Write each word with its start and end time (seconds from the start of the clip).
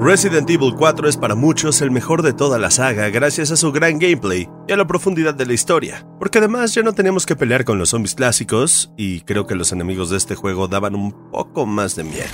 Resident 0.00 0.48
Evil 0.48 0.74
4 0.76 1.08
es 1.08 1.16
para 1.16 1.34
muchos 1.34 1.82
el 1.82 1.90
mejor 1.90 2.22
de 2.22 2.32
toda 2.32 2.56
la 2.58 2.70
saga 2.70 3.08
gracias 3.08 3.50
a 3.50 3.56
su 3.56 3.72
gran 3.72 3.98
gameplay 3.98 4.48
y 4.68 4.72
a 4.72 4.76
la 4.76 4.86
profundidad 4.86 5.34
de 5.34 5.44
la 5.44 5.54
historia, 5.54 6.06
porque 6.20 6.38
además 6.38 6.72
ya 6.72 6.84
no 6.84 6.92
tenemos 6.92 7.26
que 7.26 7.34
pelear 7.34 7.64
con 7.64 7.78
los 7.78 7.90
zombies 7.90 8.14
clásicos 8.14 8.92
y 8.96 9.22
creo 9.22 9.48
que 9.48 9.56
los 9.56 9.72
enemigos 9.72 10.10
de 10.10 10.16
este 10.16 10.36
juego 10.36 10.68
daban 10.68 10.94
un 10.94 11.30
poco 11.32 11.66
más 11.66 11.96
de 11.96 12.04
miedo. 12.04 12.28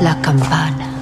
La 0.00 0.20
campana. 0.22 0.97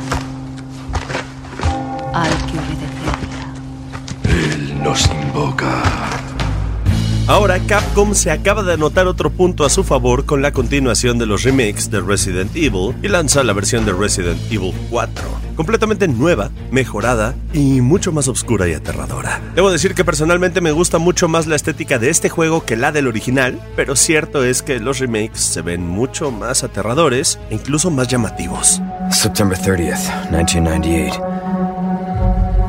Ahora 7.29 7.59
Capcom 7.59 8.15
se 8.15 8.31
acaba 8.31 8.63
de 8.63 8.75
anotar 8.75 9.09
otro 9.09 9.31
punto 9.31 9.65
a 9.65 9.69
su 9.69 9.83
favor 9.83 10.27
con 10.27 10.43
la 10.43 10.53
continuación 10.53 11.19
de 11.19 11.27
los 11.27 11.43
remakes 11.43 11.91
de 11.91 12.01
Resident 12.01 12.55
Evil 12.55 12.95
y 13.03 13.09
lanza 13.09 13.43
la 13.43 13.53
versión 13.53 13.85
de 13.85 13.93
Resident 13.93 14.39
Evil 14.49 14.73
4, 14.91 15.25
completamente 15.57 16.07
nueva, 16.07 16.51
mejorada 16.71 17.35
y 17.53 17.81
mucho 17.81 18.13
más 18.13 18.29
oscura 18.29 18.69
y 18.69 18.75
aterradora. 18.75 19.41
Debo 19.57 19.73
decir 19.73 19.97
que 19.97 20.05
personalmente 20.05 20.61
me 20.61 20.71
gusta 20.71 20.99
mucho 20.99 21.27
más 21.27 21.49
la 21.49 21.57
estética 21.57 21.99
de 21.99 22.11
este 22.11 22.29
juego 22.29 22.65
que 22.65 22.77
la 22.77 22.93
del 22.93 23.09
original, 23.09 23.61
pero 23.75 23.97
cierto 23.97 24.45
es 24.45 24.63
que 24.63 24.79
los 24.79 25.01
remakes 25.01 25.41
se 25.41 25.63
ven 25.63 25.85
mucho 25.85 26.31
más 26.31 26.63
aterradores 26.63 27.41
e 27.51 27.57
incluso 27.57 27.91
más 27.91 28.07
llamativos. 28.07 28.81
September 29.11 29.59
30th, 29.59 30.31
1998. 30.31 31.21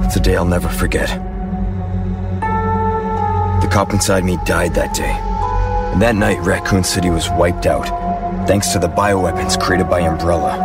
It's 0.03 0.27
I'll 0.27 0.47
never 0.47 0.71
forget. 0.71 1.36
The 3.67 3.73
cop 3.73 3.93
inside 3.93 4.23
me 4.23 4.37
died 4.45 4.73
that 4.75 4.93
day. 4.93 5.11
And 5.91 6.01
that 6.01 6.15
night, 6.15 6.39
Raccoon 6.41 6.85
City 6.85 7.09
was 7.09 7.29
wiped 7.29 7.65
out, 7.65 7.85
thanks 8.47 8.71
to 8.71 8.79
the 8.79 8.87
bioweapons 8.87 9.59
created 9.59 9.89
by 9.89 10.07
Umbrella. 10.07 10.55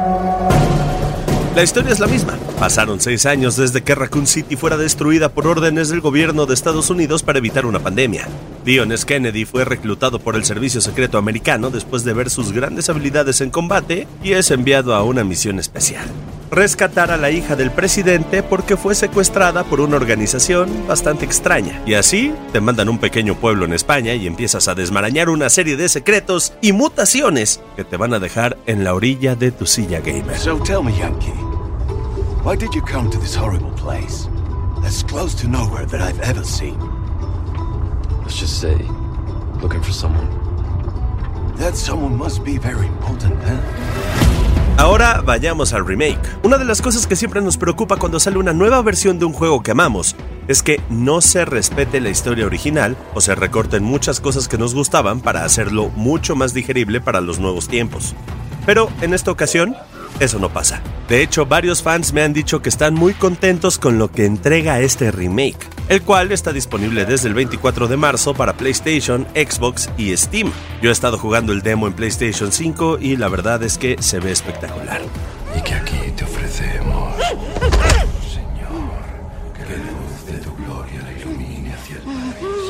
La 1.57 1.63
historia 1.65 1.91
es 1.91 1.99
la 1.99 2.07
misma. 2.07 2.39
Pasaron 2.61 3.01
seis 3.01 3.27
años 3.27 3.57
desde 3.57 3.83
que 3.83 3.97
Raccoon 3.97 4.29
City 4.29 4.55
fuera 4.55 4.77
destruida 4.77 5.31
por 5.31 5.49
órdenes 5.49 5.89
del 5.89 6.01
gobierno 6.01 6.47
de 6.47 6.55
Estados 6.55 6.91
Unidos 6.91 7.25
para 7.25 7.39
evitar 7.39 7.67
una 7.67 7.81
pandemia. 7.81 8.29
Dion 8.65 8.93
S. 8.93 9.05
Kennedy 9.05 9.47
fue 9.47 9.65
reclutado 9.65 10.21
por 10.21 10.37
el 10.37 10.45
Servicio 10.45 10.81
Secreto 10.81 11.19
Americano 11.19 11.71
después 11.71 12.05
de 12.05 12.13
ver 12.13 12.31
sus 12.31 12.53
grandes 12.53 12.89
habilidades 12.89 13.41
en 13.41 13.51
combate 13.51 14.07
y 14.23 14.35
es 14.35 14.53
enviado 14.53 14.95
a 14.95 15.03
una 15.03 15.25
misión 15.25 15.59
especial. 15.59 16.07
Rescatar 16.53 17.11
a 17.11 17.17
la 17.17 17.31
hija 17.31 17.57
del 17.57 17.71
presidente 17.71 18.43
porque 18.43 18.77
fue 18.77 18.95
secuestrada 18.95 19.65
por 19.65 19.81
una 19.81 19.97
organización 19.97 20.87
bastante 20.87 21.25
extraña. 21.25 21.81
Y 21.87 21.95
así 21.95 22.35
te 22.53 22.61
mandan 22.61 22.89
a 22.89 22.91
un 22.91 22.99
pequeño 22.99 23.37
pueblo 23.37 23.65
en 23.65 23.73
España 23.73 24.13
y 24.13 24.27
empiezas 24.27 24.69
a 24.69 24.75
desmarañar 24.75 25.31
una 25.31 25.49
serie 25.49 25.79
de 25.79 25.89
secretos 25.89 26.53
y 26.61 26.73
mutaciones 26.75 27.63
que 27.75 27.85
te 27.85 27.97
van 27.97 28.13
a 28.13 28.19
dejar 28.19 28.59
en 28.67 28.85
la 28.85 28.93
orilla 28.93 29.35
de 29.35 29.51
tu 29.51 29.65
silla 29.65 30.01
gamer. 30.01 30.37
So 30.37 30.59
tell 30.59 30.83
me, 30.83 30.93
Yankee, 30.93 31.33
why 32.45 32.55
did 32.55 32.75
you 32.75 32.83
come 32.83 33.09
to 33.09 33.19
this 33.19 33.35
horrible 33.35 33.73
place? 33.77 34.29
As 34.85 35.03
close 35.03 35.35
to 35.41 35.49
nowhere 35.49 35.87
that 35.87 36.03
I've 36.03 36.21
ever 36.21 36.45
seen. 36.45 36.79
Let's 38.21 38.39
just 38.39 38.61
say, 38.61 38.77
looking 39.63 39.81
for 39.81 39.95
someone. 39.95 40.29
That 41.57 41.77
someone 41.77 42.15
must 42.15 42.45
be 42.45 42.59
very 42.59 42.89
important, 42.89 43.43
huh? 43.43 44.42
Ahora 44.79 45.23
vayamos 45.25 45.75
al 45.75 45.87
remake. 45.87 46.19
Una 46.43 46.59
de 46.59 46.65
las 46.65 46.81
cosas 46.81 47.07
que 47.07 47.15
siempre 47.15 47.41
nos 47.41 47.57
preocupa 47.57 47.97
cuando 47.97 48.19
sale 48.19 48.39
una 48.39 48.53
nueva 48.53 48.81
versión 48.83 49.19
de 49.19 49.27
un 49.27 49.33
juego 49.33 49.63
que 49.63 49.71
amamos 49.71 50.17
es 50.49 50.63
que 50.63 50.81
no 50.89 51.21
se 51.21 51.45
respete 51.45 52.01
la 52.01 52.09
historia 52.09 52.47
original 52.47 52.97
o 53.15 53.21
se 53.21 53.35
recorten 53.35 53.85
muchas 53.85 54.21
cosas 54.21 54.49
que 54.49 54.59
nos 54.59 54.75
gustaban 54.75 55.21
para 55.21 55.45
hacerlo 55.45 55.91
mucho 55.91 56.35
más 56.35 56.55
digerible 56.55 57.01
para 57.01 57.21
los 57.21 57.39
nuevos 57.39 57.69
tiempos. 57.69 58.15
Pero 58.67 58.91
en 59.03 59.13
esta 59.13 59.31
ocasión, 59.31 59.77
eso 60.21 60.39
no 60.39 60.49
pasa. 60.53 60.83
De 61.09 61.23
hecho, 61.23 61.47
varios 61.47 61.83
fans 61.83 62.13
me 62.13 62.23
han 62.23 62.33
dicho 62.33 62.63
que 62.63 62.69
están 62.69 62.95
muy 62.95 63.15
contentos 63.15 63.79
con 63.79 63.99
lo 63.99 64.11
que 64.11 64.25
entrega 64.25 64.81
este 64.81 65.11
remake, 65.11 65.69
el 65.89 66.03
cual 66.03 66.33
está 66.33 66.53
disponible 66.53 67.05
desde 67.05 67.29
el 67.29 67.35
24 67.35 67.89
de 67.89 67.97
marzo 67.97 68.35
para 68.35 68.55
PlayStation, 68.55 69.27
Xbox 69.35 69.91
y 69.97 70.17
Steam. 70.17 70.51
Yo 70.81 70.91
he 70.91 70.93
estado 70.93 71.19
jugando 71.19 71.53
el 71.53 71.63
demo 71.63 71.87
en 71.87 71.93
PlayStation 71.93 72.53
5 72.53 72.99
y 73.01 73.17
la 73.17 73.29
verdad 73.29 73.63
es 73.63 73.79
que 73.79 73.97
se 74.01 74.21
ve 74.21 74.33
espectacular. 74.33 75.03
Y 75.57 75.63
que 75.63 75.75
aquí 75.75 76.13
te 76.17 76.25
ofrecemos, 76.25 77.15
Señor, 78.33 78.93
que 79.55 79.63
la 79.63 79.77
luz 79.77 80.27
de 80.27 80.39
tu 80.39 80.55
gloria 80.57 81.03
la 81.03 81.13
ilumine 81.13 81.75
hacia 81.75 81.97
el. 81.97 82.62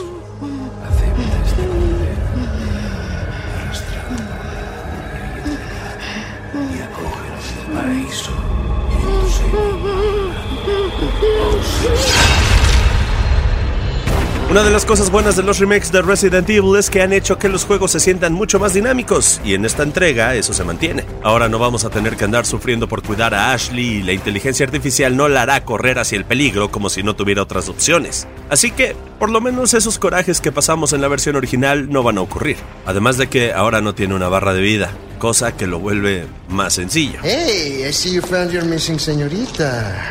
Una 14.52 14.62
de 14.62 14.70
las 14.70 14.84
cosas 14.84 15.10
buenas 15.10 15.34
de 15.34 15.42
los 15.42 15.60
remakes 15.60 15.90
de 15.90 16.02
Resident 16.02 16.50
Evil 16.50 16.76
es 16.76 16.90
que 16.90 17.00
han 17.00 17.14
hecho 17.14 17.38
que 17.38 17.48
los 17.48 17.64
juegos 17.64 17.92
se 17.92 18.00
sientan 18.00 18.34
mucho 18.34 18.58
más 18.58 18.74
dinámicos, 18.74 19.40
y 19.42 19.54
en 19.54 19.64
esta 19.64 19.82
entrega 19.82 20.34
eso 20.34 20.52
se 20.52 20.62
mantiene. 20.62 21.06
Ahora 21.22 21.48
no 21.48 21.58
vamos 21.58 21.86
a 21.86 21.88
tener 21.88 22.18
que 22.18 22.24
andar 22.24 22.44
sufriendo 22.44 22.86
por 22.86 23.02
cuidar 23.02 23.32
a 23.32 23.54
Ashley 23.54 23.82
y 23.82 24.02
la 24.02 24.12
inteligencia 24.12 24.66
artificial 24.66 25.16
no 25.16 25.30
la 25.30 25.40
hará 25.40 25.64
correr 25.64 25.98
hacia 25.98 26.18
el 26.18 26.26
peligro 26.26 26.70
como 26.70 26.90
si 26.90 27.02
no 27.02 27.16
tuviera 27.16 27.40
otras 27.40 27.70
opciones. 27.70 28.28
Así 28.50 28.72
que, 28.72 28.94
por 29.18 29.30
lo 29.30 29.40
menos 29.40 29.72
esos 29.72 29.98
corajes 29.98 30.42
que 30.42 30.52
pasamos 30.52 30.92
en 30.92 31.00
la 31.00 31.08
versión 31.08 31.36
original 31.36 31.88
no 31.88 32.02
van 32.02 32.18
a 32.18 32.20
ocurrir. 32.20 32.58
Además 32.84 33.16
de 33.16 33.28
que 33.28 33.54
ahora 33.54 33.80
no 33.80 33.94
tiene 33.94 34.14
una 34.14 34.28
barra 34.28 34.52
de 34.52 34.60
vida, 34.60 34.90
cosa 35.22 35.56
que 35.56 35.68
lo 35.68 35.78
vuelve 35.78 36.26
más 36.48 36.74
sencillo. 36.74 37.20
Hey, 37.22 37.86
I 37.88 37.92
see 37.92 38.12
you 38.12 38.20
found 38.20 38.50
your 38.50 38.64
missing 38.64 38.98
señorita. 38.98 40.10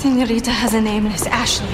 Señorita 0.00 0.52
has 0.52 0.72
a 0.72 0.80
name 0.80 1.10
it's 1.10 1.26
Ashley. 1.26 1.66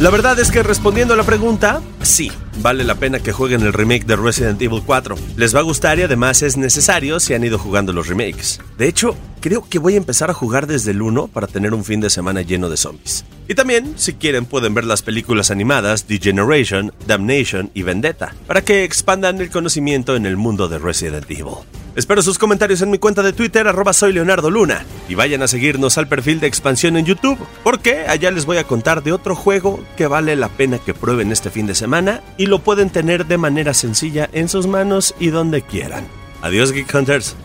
La 0.00 0.10
verdad 0.10 0.38
es 0.38 0.50
que 0.50 0.62
respondiendo 0.62 1.14
a 1.14 1.16
la 1.16 1.22
pregunta, 1.22 1.80
sí, 2.02 2.30
vale 2.60 2.84
la 2.84 2.96
pena 2.96 3.20
que 3.20 3.32
jueguen 3.32 3.62
el 3.62 3.72
remake 3.72 4.04
de 4.04 4.16
Resident 4.16 4.60
Evil 4.60 4.82
4. 4.84 5.16
Les 5.36 5.56
va 5.56 5.60
a 5.60 5.62
gustar 5.62 5.98
y 5.98 6.02
además 6.02 6.42
es 6.42 6.58
necesario 6.58 7.20
si 7.20 7.32
han 7.32 7.42
ido 7.42 7.58
jugando 7.58 7.94
los 7.94 8.06
remakes. 8.06 8.60
De 8.76 8.86
hecho, 8.86 9.16
creo 9.40 9.66
que 9.66 9.78
voy 9.78 9.94
a 9.94 9.96
empezar 9.96 10.28
a 10.28 10.34
jugar 10.34 10.66
desde 10.66 10.90
el 10.90 11.00
1 11.00 11.28
para 11.28 11.46
tener 11.46 11.72
un 11.72 11.86
fin 11.86 12.02
de 12.02 12.10
semana 12.10 12.42
lleno 12.42 12.68
de 12.68 12.76
zombies. 12.76 13.24
Y 13.48 13.54
también, 13.54 13.94
si 13.96 14.12
quieren, 14.12 14.44
pueden 14.44 14.74
ver 14.74 14.84
las 14.84 15.00
películas 15.00 15.50
animadas 15.50 16.06
Degeneration, 16.06 16.92
Damnation 17.06 17.70
y 17.72 17.82
Vendetta, 17.82 18.34
para 18.46 18.62
que 18.62 18.84
expandan 18.84 19.40
el 19.40 19.48
conocimiento 19.48 20.16
en 20.16 20.26
el 20.26 20.36
mundo 20.36 20.68
de 20.68 20.78
Resident 20.78 21.30
Evil. 21.30 21.64
Espero 21.96 22.22
sus 22.22 22.38
comentarios 22.38 22.82
en 22.82 22.90
mi 22.90 22.98
cuenta 22.98 23.22
de 23.22 23.32
Twitter, 23.32 23.68
arroba 23.68 23.92
soy 23.92 24.12
Leonardo 24.12 24.50
Luna, 24.50 24.84
y 25.08 25.14
vayan 25.14 25.42
a 25.42 25.48
seguirnos 25.48 25.96
al 25.96 26.08
perfil 26.08 26.40
de 26.40 26.48
expansión 26.48 26.96
en 26.96 27.06
YouTube, 27.06 27.38
porque 27.62 28.06
allá 28.08 28.32
les 28.32 28.46
voy 28.46 28.56
a 28.56 28.64
contar 28.64 29.04
de 29.04 29.12
otro 29.12 29.36
juego 29.36 29.78
que 29.96 30.08
vale 30.08 30.34
la 30.34 30.48
pena 30.48 30.78
que 30.78 30.92
prueben 30.92 31.30
este 31.30 31.50
fin 31.50 31.68
de 31.68 31.76
semana 31.76 32.20
y 32.36 32.46
lo 32.46 32.58
pueden 32.58 32.90
tener 32.90 33.26
de 33.26 33.38
manera 33.38 33.74
sencilla 33.74 34.28
en 34.32 34.48
sus 34.48 34.66
manos 34.66 35.14
y 35.20 35.28
donde 35.28 35.62
quieran. 35.62 36.04
Adiós 36.42 36.72
Geek 36.72 36.92
Hunters. 36.92 37.36